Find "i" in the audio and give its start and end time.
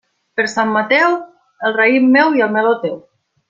2.41-2.45